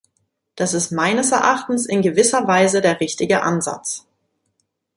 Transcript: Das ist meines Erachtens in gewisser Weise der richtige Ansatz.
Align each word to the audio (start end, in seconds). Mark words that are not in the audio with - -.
Das 0.55 0.73
ist 0.73 0.89
meines 0.91 1.31
Erachtens 1.31 1.85
in 1.85 2.01
gewisser 2.01 2.47
Weise 2.47 2.81
der 2.81 2.99
richtige 2.99 3.43
Ansatz. 3.43 4.07